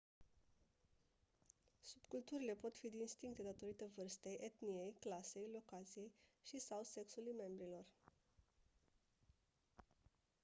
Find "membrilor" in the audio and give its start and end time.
7.37-7.85